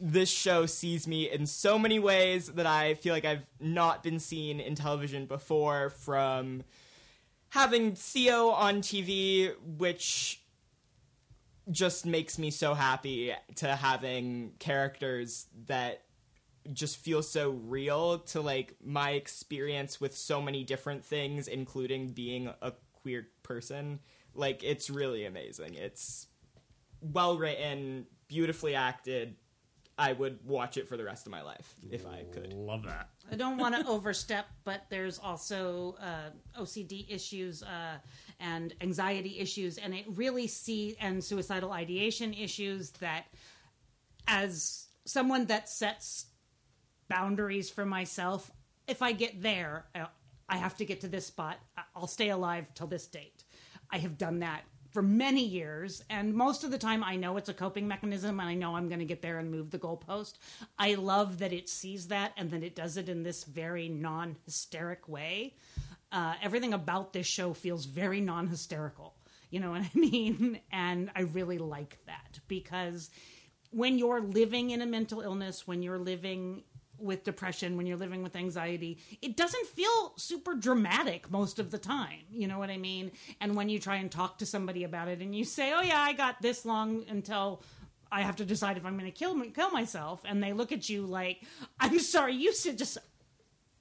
[0.01, 4.19] this show sees me in so many ways that I feel like I've not been
[4.19, 6.63] seen in television before from
[7.49, 10.41] having Theo on TV, which
[11.69, 16.01] just makes me so happy to having characters that
[16.73, 22.49] just feel so real to like my experience with so many different things including being
[22.61, 23.99] a queer person.
[24.33, 25.75] Like it's really amazing.
[25.75, 26.27] It's
[27.01, 29.35] well written beautifully acted
[29.97, 33.09] i would watch it for the rest of my life if i could Love that.
[33.31, 37.97] I don't want to overstep, but there's also uh, OCD issues uh,
[38.39, 43.25] and anxiety issues, and it really see and suicidal ideation issues that,
[44.27, 46.27] as someone that sets
[47.07, 48.51] boundaries for myself,
[48.87, 50.07] if I get there, I-
[50.49, 51.59] I have to get to this spot.
[51.95, 53.45] I'll stay alive till this date.
[53.89, 57.49] I have done that for many years, and most of the time I know it's
[57.49, 60.33] a coping mechanism, and I know I'm going to get there and move the goalpost.
[60.77, 65.07] I love that it sees that and that it does it in this very non-hysteric
[65.07, 65.55] way.
[66.11, 69.15] Uh, everything about this show feels very non-hysterical.
[69.49, 70.59] You know what I mean?
[70.71, 73.09] And I really like that because
[73.71, 76.63] when you're living in a mental illness, when you're living
[77.01, 81.77] with depression, when you're living with anxiety, it doesn't feel super dramatic most of the
[81.77, 82.19] time.
[82.31, 83.11] You know what I mean?
[83.39, 85.99] And when you try and talk to somebody about it and you say, "Oh yeah,
[85.99, 87.61] I got this long until
[88.11, 90.89] I have to decide if I'm going to kill kill myself," and they look at
[90.89, 91.41] you like,
[91.79, 92.97] "I'm sorry, you should just."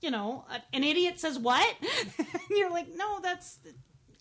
[0.00, 1.76] You know, an idiot says what?
[2.18, 3.58] and you're like, no, that's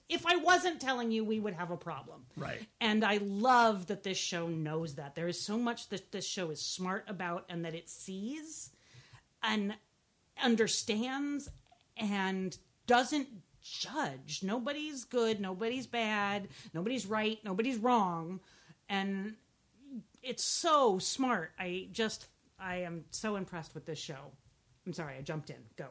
[0.09, 2.25] if I wasn't telling you, we would have a problem.
[2.35, 2.59] Right.
[2.81, 5.13] And I love that this show knows that.
[5.13, 8.71] There is so much that this show is smart about and that it sees
[9.43, 9.75] and
[10.41, 11.49] understands
[11.97, 13.27] and doesn't
[13.61, 14.41] judge.
[14.43, 18.39] Nobody's good, nobody's bad, nobody's right, nobody's wrong.
[18.87, 19.35] And
[20.23, 21.51] it's so smart.
[21.59, 22.27] I just
[22.59, 24.31] I am so impressed with this show.
[24.85, 25.57] I'm sorry, I jumped in.
[25.77, 25.87] Go.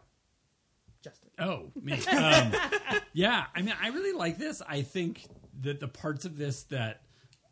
[1.02, 1.30] Justin.
[1.38, 2.00] Oh, me.
[2.08, 2.52] Um,
[3.12, 4.60] yeah, I mean, I really like this.
[4.66, 5.24] I think
[5.60, 7.02] that the parts of this that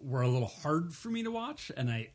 [0.00, 2.08] were a little hard for me to watch, and I,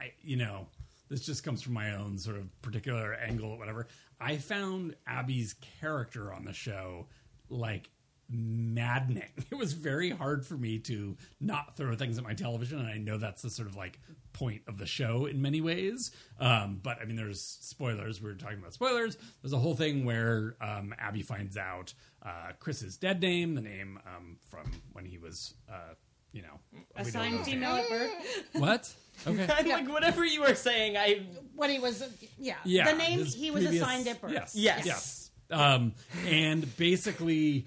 [0.00, 0.66] I, you know,
[1.12, 3.86] this just comes from my own sort of particular angle whatever.
[4.18, 7.06] I found Abby's character on the show
[7.50, 7.90] like
[8.30, 9.28] maddening.
[9.50, 12.96] It was very hard for me to not throw things at my television, and I
[12.96, 14.00] know that's the sort of like
[14.32, 16.10] point of the show in many ways.
[16.40, 18.22] Um, but I mean, there's spoilers.
[18.22, 19.18] We were talking about spoilers.
[19.42, 21.92] There's a whole thing where um, Abby finds out
[22.24, 25.94] uh, Chris's dead name, the name um, from when he was, uh,
[26.32, 28.10] you know, we Assigned his female at birth.
[28.54, 28.92] What?
[29.26, 29.46] Okay.
[29.56, 30.96] I'm like whatever you were saying.
[30.96, 32.02] I What he was,
[32.38, 32.56] yeah.
[32.64, 34.32] Yeah, The name his he was previous- assigned at birth.
[34.32, 34.86] Yes, Yes.
[34.86, 35.30] yes.
[35.50, 35.92] Um,
[36.26, 37.66] and basically,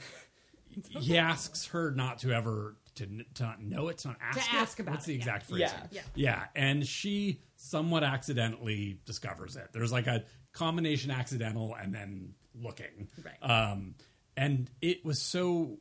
[0.89, 4.53] he asks her not to ever to, to not know it, to not ask, it.
[4.53, 5.17] ask about What's it, the yeah.
[5.19, 5.59] exact phrase?
[5.61, 5.83] Yeah.
[5.91, 6.01] Yeah.
[6.15, 9.67] yeah, and she somewhat accidentally discovers it.
[9.73, 10.23] There's like a
[10.53, 13.49] combination accidental and then looking, Right.
[13.71, 13.95] Um,
[14.37, 15.77] and it was so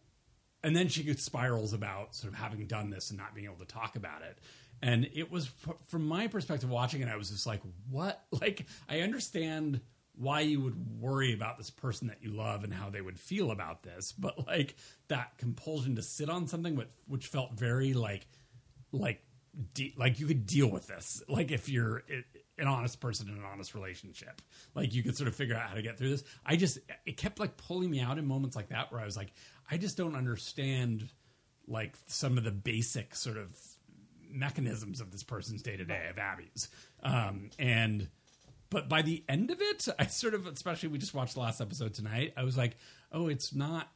[0.64, 3.66] and then she spirals about sort of having done this and not being able to
[3.66, 4.38] talk about it.
[4.82, 5.50] And it was
[5.88, 8.24] from my perspective watching it i was just like what?
[8.40, 9.80] Like i understand
[10.16, 13.50] why you would worry about this person that you love and how they would feel
[13.50, 14.74] about this but like
[15.08, 18.26] that compulsion to sit on something which, which felt very like
[18.92, 19.22] like
[19.72, 22.22] de- like you could deal with this like if you're i
[22.58, 24.40] an honest person in an honest relationship.
[24.74, 26.24] Like you could sort of figure out how to get through this.
[26.46, 29.16] I just it kept like pulling me out in moments like that where i was
[29.16, 29.32] like
[29.70, 31.08] i just don't understand
[31.66, 33.58] like some of the basic sort of
[34.30, 36.68] mechanisms of this person's day to day of abby's
[37.02, 38.08] um and
[38.70, 41.60] but by the end of it i sort of especially we just watched the last
[41.60, 42.76] episode tonight i was like
[43.12, 43.88] oh it's not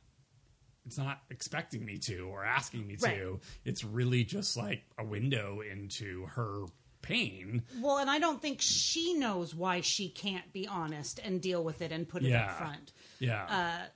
[0.86, 3.18] it's not expecting me to or asking me Right.
[3.18, 3.40] to.
[3.62, 6.64] It's really just like a window into her
[7.02, 7.62] pain.
[7.82, 11.82] Well, and I don't think she knows why she can't be honest and deal with
[11.82, 12.46] it and put it Yeah.
[12.46, 12.92] up front.
[13.18, 13.44] Yeah.
[13.44, 13.86] Uh,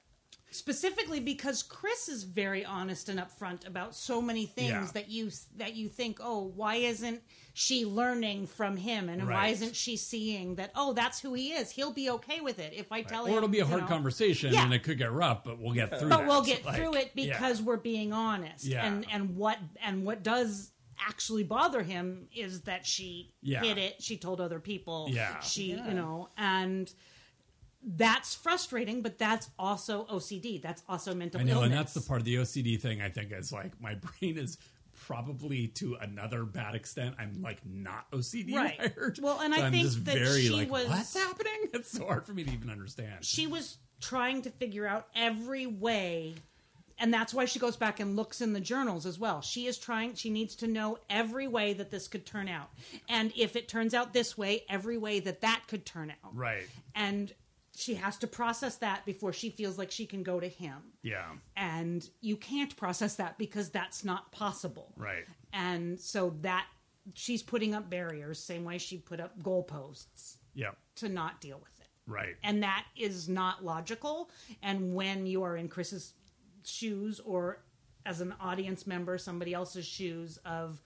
[0.55, 4.89] Specifically because Chris is very honest and upfront about so many things Yeah.
[4.95, 7.23] that you that you think, oh, why isn't
[7.55, 10.71] she learning from him, and why isn't she seeing that?
[10.75, 11.71] Oh, that's who he is.
[11.71, 13.37] He'll be okay with it if I tell or him.
[13.37, 13.87] it'll be a hard know.
[13.89, 14.65] conversation Yeah.
[14.65, 16.27] and it could get rough, but we'll get through but that.
[16.29, 17.33] we'll get Like, through it yeah.
[17.35, 18.87] because we're being honest Yeah.
[18.87, 23.63] and and what and what does actually bother him is that she Yeah.
[23.63, 25.41] hid it she told other people Yeah.
[25.41, 26.93] she you know and
[27.85, 32.01] that's frustrating but that's also ocd that's also mental I know, illness and that's the
[32.01, 34.57] part of the OCD thing I think is like my brain is
[35.07, 37.17] probably to another bad extent.
[37.19, 38.79] I'm like not OCD Right.
[38.79, 39.19] wired.
[39.21, 41.53] Well, and So I I'm think that very she like was- what's happening?
[41.75, 43.25] It's so hard for me to even understand.
[43.25, 46.35] she was trying to figure out every way
[46.99, 49.79] and that's why she goes back and looks in the journals as well she is
[49.79, 52.69] trying she needs to know every way that this could turn out
[53.09, 56.65] and if it turns out this way every way that that could turn out right.
[56.95, 57.33] and
[57.83, 61.27] she has to process that before she feels like she can go to him Yeah.
[61.57, 65.25] and you can't process that because that's not possible Right.
[65.53, 66.67] and so that
[67.15, 70.77] she's putting up barriers same way she put up goalposts Yep.
[70.97, 72.37] to not deal with it Right.
[72.45, 74.31] and that is not logical
[74.63, 76.15] and when you are in chris's
[76.65, 77.65] shoes or
[78.07, 80.81] as an audience member somebody else's shoes of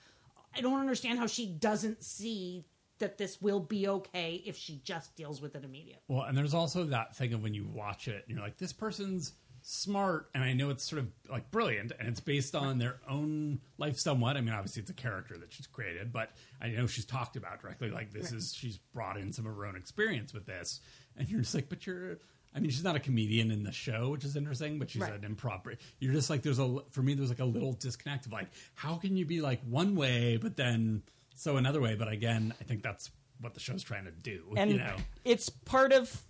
[0.54, 2.64] i don't understand how she doesn't see
[2.98, 6.54] that this will be okay if she just deals with it immediately Well, and there's
[6.54, 9.32] also that thing of when you watch it and you're like, this person's
[9.62, 13.60] smart, and I know it's sort of like brilliant, and it's based on their own
[13.78, 14.36] life somewhat.
[14.36, 16.30] I mean, obviously it's a character that she's created, but
[16.60, 19.66] I know she's talked about directly like this is she's brought in some of her
[19.66, 20.80] own experience with this,
[21.16, 22.18] and you're just like, but you're.
[22.54, 25.12] I mean, she's not a comedian in the show, which is interesting, but she's Right.
[25.12, 25.76] an improv.
[25.98, 28.94] You're just like there's a for me there's like a little disconnect of like how
[28.96, 31.02] can you be like one way but then
[31.36, 31.94] so another way?
[31.94, 34.52] But again, I think that's what the show's trying to do.
[34.56, 36.24] and you know, it's part of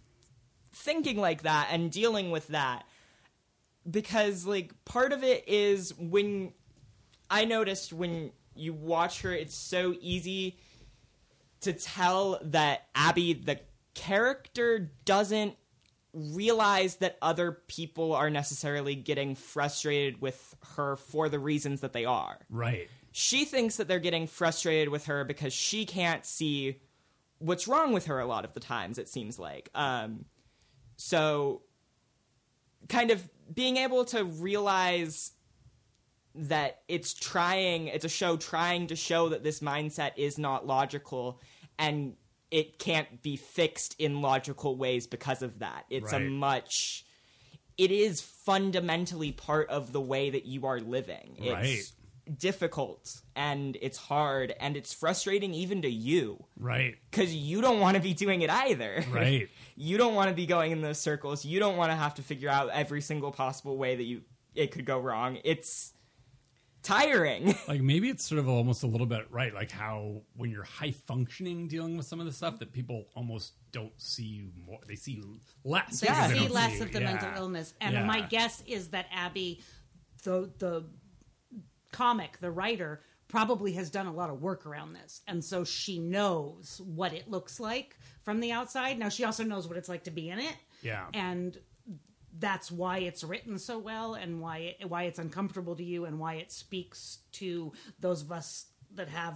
[0.76, 2.84] thinking like that and dealing with that
[3.90, 6.52] because like part of it is when
[7.30, 10.58] i noticed when you watch her it's so easy
[11.60, 13.58] to tell that abby the
[13.94, 15.56] character doesn't
[16.12, 22.04] realize that other people are necessarily getting frustrated with her for the reasons that they
[22.04, 22.88] are right?
[23.18, 26.82] She thinks that they're getting frustrated with her because she can't see
[27.38, 29.70] what's wrong with her a lot of the times it seems like.
[29.74, 30.26] Um,
[30.98, 31.62] so
[32.90, 35.32] kind of being able to realize
[36.34, 41.40] that it's trying it's a show trying to show that this mindset is not logical
[41.78, 42.16] and
[42.50, 45.86] it can't be fixed in logical ways because of that.
[45.88, 47.06] It's a much
[47.78, 51.36] it is fundamentally part of the way that you are living.
[51.62, 51.92] It's
[52.38, 57.96] difficult and it's hard and it's frustrating even to you Right, because you don't want
[57.96, 59.48] to be doing it either right.
[59.76, 62.22] you don't want to be going in those circles you don't want to have to
[62.22, 64.22] figure out every single possible way that you
[64.54, 65.92] it could go wrong it's
[66.82, 70.62] tiring like maybe it's sort of almost a little bit right like how when you're
[70.62, 74.78] high functioning dealing with some of the stuff that people almost don't see you more
[74.86, 76.28] they see you less They Yeah.
[76.28, 76.82] they see don't less you.
[76.84, 77.12] of the Yeah.
[77.12, 77.74] mental illness.
[77.80, 78.04] And Yeah.
[78.06, 79.60] my guess is that Abby,
[80.22, 80.84] the the
[81.96, 85.22] comic, the writer, probably has done a lot of work around this.
[85.26, 88.98] And so she knows what it looks like from the outside.
[88.98, 90.56] Now she also knows what it's like to be in it.
[90.82, 91.06] Yeah.
[91.14, 91.58] And
[92.38, 96.18] that's why it's written so well and why it, why it's uncomfortable to you and
[96.18, 99.34] why it speaks to those of us that have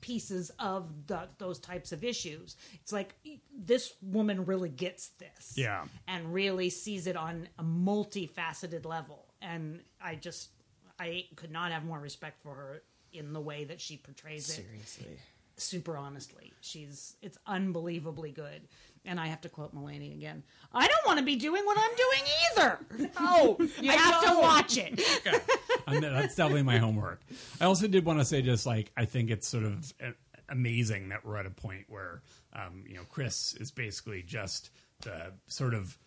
[0.00, 2.56] pieces of the, those types of issues.
[2.82, 3.14] It's like
[3.56, 5.54] this woman really gets this.
[5.56, 5.84] Yeah.
[6.08, 9.32] And really sees it on a multifaceted level.
[9.40, 10.50] And I just
[10.98, 14.64] I could not have more respect for her in the way that she portrays it
[14.64, 15.18] seriously
[15.56, 16.52] super honestly.
[16.60, 18.62] She's it's unbelievably good.
[19.06, 20.42] And I have to quote Mulaney again.
[20.72, 22.22] I don't want to be doing what I'm doing
[23.02, 23.10] either.
[23.18, 25.00] oh You have to watch it.
[25.86, 27.20] I'm- that's definitely my homework.
[27.60, 30.10] I also did want to say, just like I think it's sort of uh,
[30.48, 32.22] amazing that we're at a point where,
[32.54, 34.70] um, you know, Chris is basically just
[35.02, 35.98] the sort of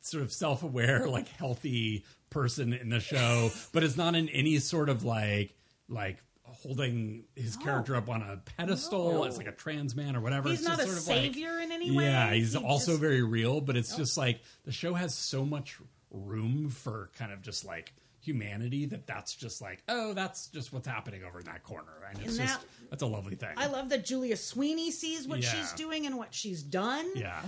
[0.00, 4.88] sort of self-aware, like healthy person in the show, but it's not in any sort
[4.88, 5.54] of like
[5.88, 10.48] like holding his character up on a pedestal as like a trans man or whatever.
[10.48, 12.04] He's It's not just a sort of like- savior in any way.
[12.04, 15.44] yeah, he's He also just- very real, but it's just like the show has so
[15.44, 15.78] much
[16.10, 20.86] room for kind of just like humanity that that's just like, oh, that's just what's
[20.88, 21.92] happening over in that corner.
[22.10, 23.54] And it's And just, that- that's a lovely thing.
[23.56, 25.50] I love that Julia Sweeney sees what Yeah.
[25.52, 27.06] she's doing and what she's done.
[27.14, 27.42] yeah.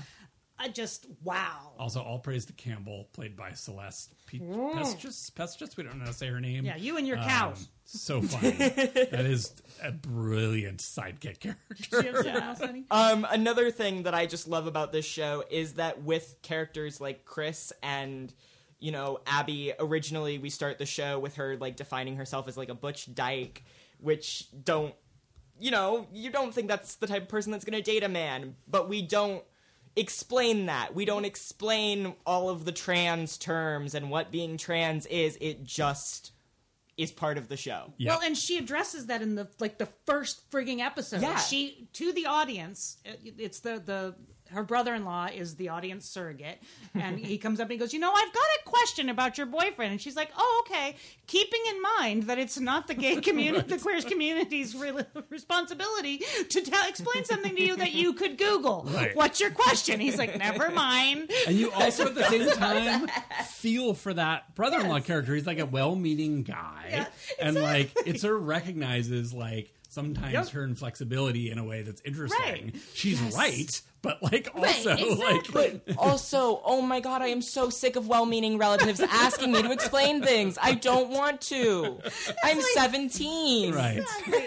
[0.62, 1.72] I just wow.
[1.78, 5.30] Also, all praise to Campbell, played by Celeste Pe- Pestis.
[5.32, 6.66] Pestis, we don't know how to say her name.
[6.66, 7.68] Yeah, you and your Um, cows.
[7.86, 8.50] so funny.
[8.50, 12.02] that is a brilliant sidekick character.
[12.02, 12.84] Do you have else, honey?
[12.90, 17.24] Um, another thing that I just love about this show is that with characters like
[17.24, 18.32] Chris and
[18.78, 22.68] you know Abby, originally we start the show with her like defining herself as like
[22.68, 23.64] a butch dyke,
[23.98, 24.94] which don't
[25.58, 28.08] you know you don't think that's the type of person that's going to date a
[28.08, 29.42] man, but we don't
[29.96, 30.94] explain that.
[30.94, 35.36] We don't explain all of the trans terms and what being trans is.
[35.40, 36.32] It just
[36.96, 37.92] is part of the show.
[37.96, 38.10] Yeah.
[38.12, 41.22] Well, and she addresses that in the like the first frigging episode.
[41.22, 41.36] Yeah.
[41.38, 42.98] She to the audience.
[43.04, 44.14] it- It's the the
[44.52, 46.58] her brother-in-law is the audience surrogate,
[46.94, 49.46] and he comes up and he goes, "You know, I've got a question about your
[49.46, 53.68] boyfriend." And she's like, "Oh, okay." Keeping in mind that it's not the gay community,
[53.68, 58.86] the queer community's real responsibility to tell, explain something to you that you could Google.
[58.88, 59.14] Right.
[59.16, 60.00] What's your question?
[60.00, 63.08] He's like, "Never mind." And you also at the same time
[63.46, 65.34] feel for that brother-in-law character.
[65.34, 67.06] He's like a well-meaning guy, Yeah,
[67.40, 70.48] and like it sort of recognizes like sometimes Yep.
[70.48, 72.40] her inflexibility in a way that's interesting.
[72.40, 72.74] Right.
[72.94, 75.80] She's right, but like also exactly.
[75.88, 79.70] like also, oh my god, I am so sick of well-meaning relatives asking me to
[79.72, 80.56] explain things.
[80.62, 81.98] I don't want to.
[82.44, 83.74] I'm 17.
[83.74, 84.02] right.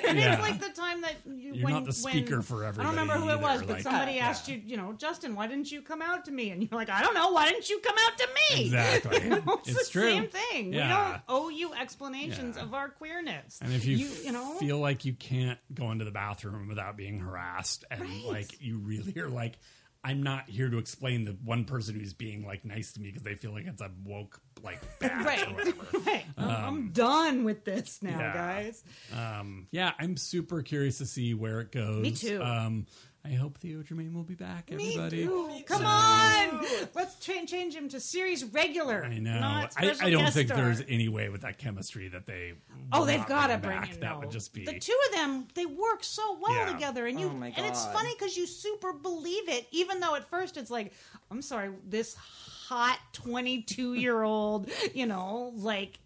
[0.08, 0.34] And Yeah.
[0.34, 0.93] it's like the time
[1.26, 3.42] that you, You're when, not the speaker when- for I don't remember who everybody it
[3.42, 4.28] was, but like- somebody Yeah.
[4.30, 6.50] asked you, you know, Justin, why didn't you come out to me?
[6.52, 8.34] And you're like, I don't know, why didn't you come out to me?
[8.66, 9.18] Exactly.
[9.18, 10.10] it's, It's the true.
[10.12, 10.72] same thing.
[10.72, 12.64] We don't owe you explanations Yeah.
[12.64, 13.60] of our queerness.
[13.62, 16.98] And if you, you, you know, feel like you can't go into the bathroom without
[16.98, 18.24] being harassed, and Right.
[18.26, 19.58] like you really are like,
[20.04, 23.24] I'm not here to explain the one person who's being like nice to me because
[23.24, 25.78] they feel like it's a woke like right, or whatever.
[26.06, 26.26] right.
[26.38, 28.34] I'm- I'm done with this now, yeah.
[28.34, 28.84] guys.
[29.16, 32.02] Um, yeah, I'm super curious to see where it goes.
[32.02, 32.42] Me too.
[32.42, 32.86] Um,
[33.26, 34.70] I hope Theo Germaine will be back.
[34.70, 39.06] Everybody, Me Come on, let's cha- change him to series regular.
[39.06, 39.40] I know.
[39.40, 40.58] not I, special I don't guest think star.
[40.62, 42.52] there's any way with that chemistry that they.
[42.92, 43.94] Oh, will they've not got to bring bring back.
[43.94, 44.20] in That no.
[44.20, 45.48] would just be the two of them.
[45.56, 46.74] They work so well Yeah.
[46.74, 47.28] together, and oh you.
[47.30, 47.94] Oh my And it's God.
[47.94, 50.92] funny because you super believe it, even though at first it's like,
[51.32, 55.98] I'm sorry, this hot 22 year old, you know, like.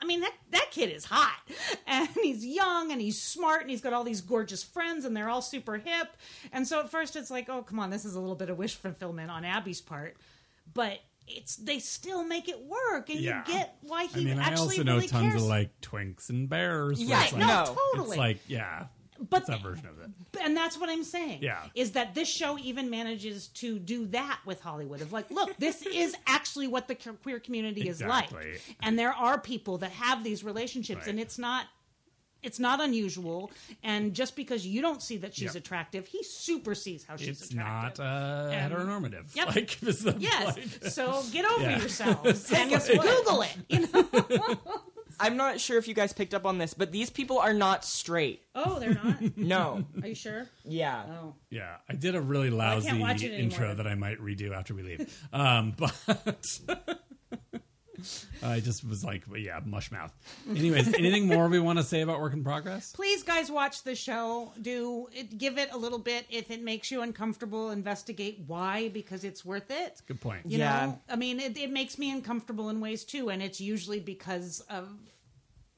[0.00, 1.38] I mean that that kid is hot,
[1.86, 5.28] and he's young, and he's smart, and he's got all these gorgeous friends, and they're
[5.28, 6.16] all super hip.
[6.52, 8.58] And so at first it's like, oh come on, this is a little bit of
[8.58, 10.16] wish fulfillment on Abby's part,
[10.74, 13.42] but it's they still make it work, and Yeah.
[13.46, 15.42] you get why he I mean, I actually also know really tons cares.
[15.42, 17.02] of like twinks and bears.
[17.02, 17.76] Yeah, like, No.
[17.92, 18.10] totally.
[18.10, 18.86] It's like, yeah,
[19.18, 20.10] But- it's that version of it.
[20.42, 21.40] and that's what I'm saying.
[21.42, 21.62] Yeah.
[21.74, 25.82] Is that this show even manages to do that with Hollywood of like, look, this
[25.82, 28.52] is actually what the queer community is Exactly.
[28.52, 28.62] like.
[28.82, 31.08] And there are people that have these relationships Right.
[31.08, 31.66] and it's not
[32.42, 33.50] it's not unusual
[33.82, 35.64] and just because you don't see that she's Yep.
[35.64, 38.04] attractive, he super sees how she's It's attractive.
[38.04, 39.34] not uh, And- heteronormative.
[39.34, 39.46] Yep.
[39.56, 39.78] Like,
[40.20, 40.56] Yes.
[40.56, 41.78] like- so get over Yeah.
[41.80, 42.88] yourselves and just?
[42.88, 43.56] Google it.
[43.68, 44.56] You know?
[45.18, 47.84] I'm not sure if you guys picked up on this, but these people are not
[47.84, 48.42] straight.
[48.54, 49.16] Oh, they're not.
[49.36, 49.84] No.
[50.02, 50.46] Are you sure?
[50.64, 51.02] Yeah.
[51.08, 51.34] Oh.
[51.50, 53.74] Yeah, I did a really lousy watch it intro anymore.
[53.76, 55.26] that I might redo after we leave.
[55.32, 55.94] Um, but
[58.42, 60.12] I just was like, yeah, mush mouth.
[60.48, 62.92] Anyways, anything more we want to say about work in progress?
[62.92, 66.90] please guys watch the show do it, give it a little bit if it makes
[66.90, 70.42] you uncomfortable investigate why because it's worth it Good point.
[70.46, 70.86] you Yeah.
[70.86, 74.60] know i mean it, it makes me uncomfortable in ways too and it's usually because
[74.70, 74.88] of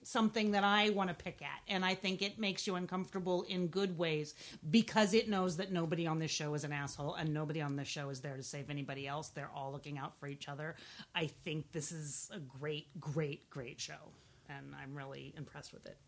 [0.09, 3.67] something that i want to pick at and i think it makes you uncomfortable in
[3.67, 4.35] good ways
[4.71, 7.89] because it knows that nobody on this show is an asshole and nobody on this
[7.89, 10.77] show is there to save anybody else they're all looking out for each other
[11.15, 14.13] i think this is a great great great show
[14.49, 15.99] and i'm really impressed with it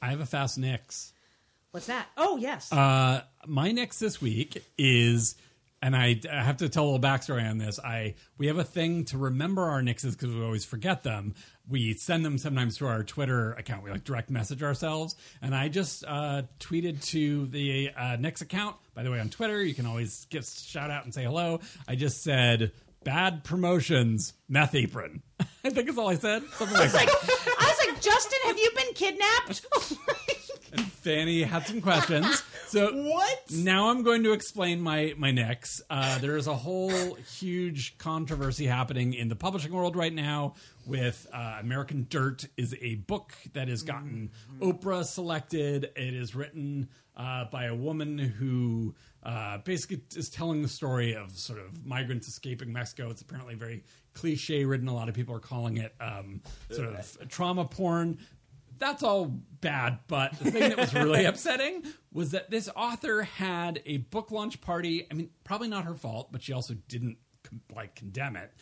[0.00, 1.12] I have a fast Nix.
[1.70, 2.06] What's that?
[2.16, 2.72] Oh, yes.
[2.72, 5.36] Uh, my next this week is,
[5.86, 7.78] and I, I have to tell a little backstory on this.
[7.78, 11.36] I we have a thing to remember our Nixes because we always forget them.
[11.68, 13.84] We send them sometimes to our Twitter account.
[13.84, 18.74] We like direct message ourselves, and I just uh, tweeted to the uh, Nix account.
[18.94, 21.60] By the way, on Twitter, you can always give shout out and say hello.
[21.86, 22.72] I just said.
[23.04, 25.22] Bad promotions, meth apron.
[25.64, 26.42] I think is all I said.
[26.54, 27.54] Something like that.
[27.60, 29.64] I was like, Justin, have you been kidnapped?
[31.06, 32.42] Fanny had some questions.
[32.66, 33.44] So What?
[33.52, 35.82] Now I'm going to explain my my next.
[35.88, 40.54] Uh, there is a whole huge controversy happening in the publishing world right now.
[40.84, 45.92] With uh, American Dirt is a book that has gotten Oprah selected.
[45.94, 51.30] It is written uh, by a woman who uh, basically is telling the story of
[51.38, 53.10] sort of migrants escaping Mexico.
[53.10, 53.84] It's apparently very
[54.14, 54.88] cliche written.
[54.88, 56.40] A lot of people are calling it um,
[56.70, 58.18] sort of trauma porn
[58.78, 63.82] that's all bad, but the thing that was really upsetting was that this author had
[63.86, 65.06] a book launch party.
[65.10, 67.18] I mean, probably not her fault, but she also didn't
[67.74, 68.52] like condemn it.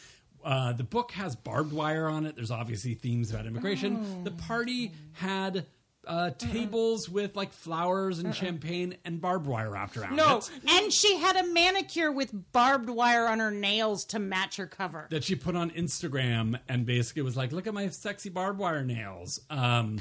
[0.44, 2.36] Uh, the book has barbed wire on it.
[2.36, 4.24] There's obviously themes about immigration.
[4.24, 5.66] The party had
[6.06, 10.38] uh, tables with like flowers and champagne and barbed wire wrapped around No.
[10.38, 14.66] it and she had a manicure with barbed wire on her nails to match her
[14.66, 15.06] cover.
[15.10, 18.84] that she put on Instagram and basically was like, "Look at my sexy barbed wire
[18.84, 20.00] nails." Um,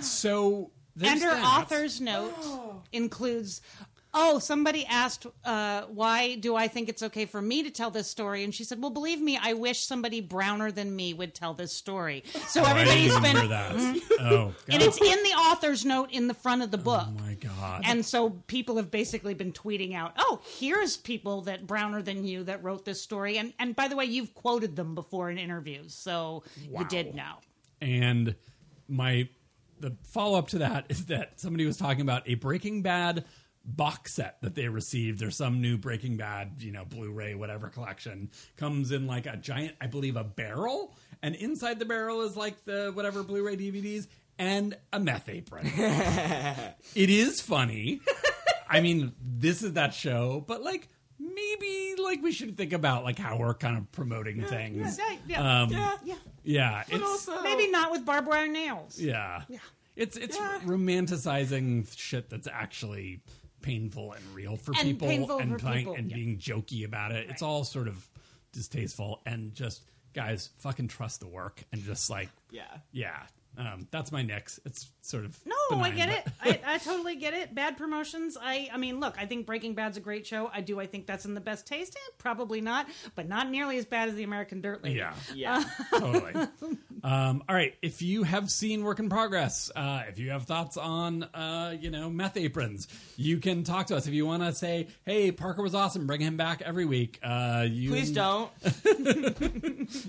[0.00, 1.44] so there's and her that.
[1.62, 2.34] author's note
[2.92, 3.60] includes
[4.20, 8.10] oh somebody asked uh, why do i think it's okay for me to tell this
[8.10, 11.54] story and she said well believe me i wish somebody browner than me would tell
[11.54, 14.00] this story so Oh, everybody's been remember that.
[14.20, 17.34] Oh, and it's in the author's note in the front of the book Oh my
[17.34, 17.82] god!
[17.84, 22.42] and so people have basically been tweeting out, "Oh, here's people that browner than you
[22.44, 25.94] that wrote this story." And and by the way, you've quoted them before in interviews,
[25.94, 27.34] so you did know.
[27.80, 28.34] and
[28.88, 29.28] my
[29.80, 33.24] the follow up to that is that somebody was talking about a Breaking Bad
[33.76, 35.22] box set that they received.
[35.22, 39.74] or some new Breaking Bad, you know, Blu-ray whatever collection comes in like a giant,
[39.80, 44.06] I believe, a barrel, and inside the barrel is like the whatever Blu-ray DVDs
[44.38, 45.66] and a meth apron.
[46.94, 48.00] it is funny.
[48.68, 50.88] I mean, this is that show, but like
[51.18, 54.98] maybe like we should think about like how we're kind of promoting things.
[54.98, 55.92] Yeah, yeah, Um, Yeah.
[56.04, 56.14] yeah.
[56.44, 58.98] Yeah, it's also- Maybe not with barbed wire nails.
[59.00, 59.42] yeah.
[59.48, 59.58] Yeah.
[59.96, 60.60] It's it's Yeah.
[60.64, 63.20] romanticizing shit that's actually
[63.62, 66.16] painful and real for And people painful and for playing people, and yeah.
[66.16, 67.28] being jokey about it.
[67.30, 68.08] It's all sort of
[68.52, 69.82] distasteful and just
[70.14, 72.62] guys fucking trust the work and just like Yeah.
[72.92, 73.22] yeah.
[73.58, 74.60] Um, that's my next.
[74.64, 76.62] It's sort of No, benign, I get but- it.
[76.66, 77.54] I, I totally get it.
[77.54, 78.36] Bad promotions.
[78.40, 80.48] I, I mean, look, I think Breaking Bad's a great show.
[80.52, 80.78] I do.
[80.78, 81.96] I think that's in the best taste.
[81.96, 82.86] Eh, probably not,
[83.16, 84.96] but not nearly as bad as the American Dirt Lady.
[84.98, 85.64] Yeah, Yeah.
[85.98, 86.34] totally.
[87.02, 90.76] Um, all right, if you have seen Work in Progress, uh, if you have thoughts
[90.76, 94.06] on, uh, you know, meth aprons, you can talk to us.
[94.06, 97.18] If you want to say, "Hey, Parker was awesome," bring him back every week.
[97.22, 98.50] Uh, you Please don't.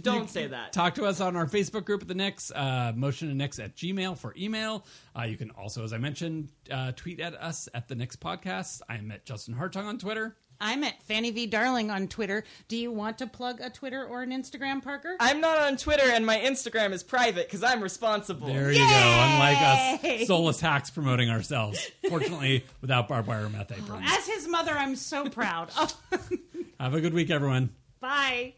[0.01, 0.73] don't say that.
[0.73, 3.75] Talk to us on our Facebook group at the Nix, uh, motion and Nix at
[3.75, 4.85] Gmail for email.
[5.17, 8.81] Uh, you can also, as I mentioned, uh, tweet at us at the Nix podcast.
[8.89, 10.35] I'm at Justin Hartung on Twitter.
[10.61, 12.43] I'm at Fanny V Darling on Twitter.
[12.67, 15.15] Do you want to plug a Twitter or an Instagram, Parker?
[15.21, 18.47] I'm not on Twitter, and my Instagram is private because I'm responsible.
[18.47, 18.83] There you go.
[18.83, 21.89] Unlike us, soulless hacks promoting ourselves.
[22.09, 24.03] Fortunately, without barbed wire meth aprons.
[24.05, 25.71] As his mother, I'm so proud.
[26.79, 27.69] Have a good week, everyone.
[28.01, 28.55] bye.